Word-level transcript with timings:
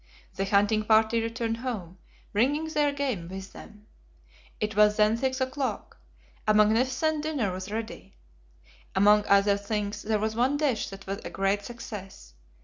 The 0.33 0.45
hunting 0.45 0.83
party 0.85 1.21
returned 1.21 1.57
home, 1.57 1.99
bringing 2.33 2.65
their 2.65 2.91
game 2.91 3.27
with 3.27 3.53
them. 3.53 3.85
It 4.59 4.75
was 4.75 4.95
then 4.97 5.15
six 5.15 5.39
o'clock. 5.39 5.99
A 6.47 6.55
magnificent 6.55 7.21
dinner 7.21 7.51
was 7.51 7.69
ready. 7.71 8.17
Among 8.95 9.23
other 9.27 9.57
things, 9.57 10.01
there 10.01 10.17
was 10.17 10.35
one 10.35 10.57
dish 10.57 10.89
that 10.89 11.05
was 11.05 11.19
a 11.19 11.29
great 11.29 11.61
success. 11.63 12.33